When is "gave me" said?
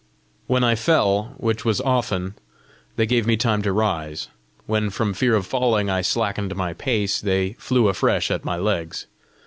3.05-3.37